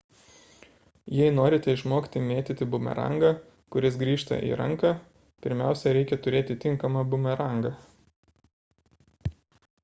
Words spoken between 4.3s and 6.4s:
į ranką pirmiausia reikia